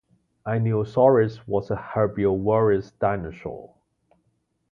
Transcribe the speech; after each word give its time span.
"Einiosaurus" 0.47 1.41
was 1.47 1.69
a 1.69 1.75
herbivorous 1.75 2.89
dinosaur. 2.93 3.75